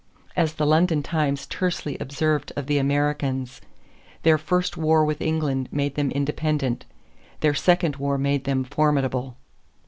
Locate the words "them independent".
5.93-6.85